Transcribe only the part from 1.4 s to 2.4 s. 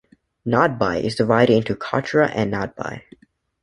into Katra